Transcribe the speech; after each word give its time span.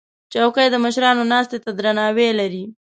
چوکۍ 0.33 0.67
د 0.71 0.75
مشرانو 0.85 1.23
ناستې 1.31 1.57
ته 1.63 1.69
درناوی 1.79 2.29
لري. 2.39 2.65